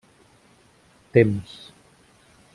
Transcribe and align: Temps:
Temps: 1.13 1.53